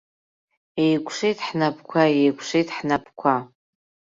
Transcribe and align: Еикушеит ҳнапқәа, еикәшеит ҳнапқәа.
Еикушеит 0.85 1.37
ҳнапқәа, 1.47 2.01
еикәшеит 2.19 2.67
ҳнапқәа. 2.75 3.35